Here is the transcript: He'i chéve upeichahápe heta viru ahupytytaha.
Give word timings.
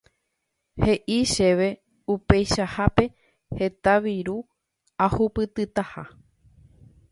He'i 0.83 1.17
chéve 1.31 1.67
upeichahápe 2.13 3.05
heta 3.59 3.93
viru 4.07 4.37
ahupytytaha. 5.09 6.03